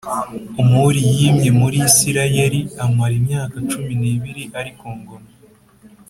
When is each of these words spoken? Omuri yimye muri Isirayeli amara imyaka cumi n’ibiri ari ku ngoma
Omuri 0.61 0.99
yimye 1.17 1.49
muri 1.59 1.77
Isirayeli 1.89 2.59
amara 2.83 3.13
imyaka 3.19 3.55
cumi 3.69 3.93
n’ibiri 4.01 4.43
ari 4.59 4.71
ku 4.79 4.87
ngoma 4.97 5.29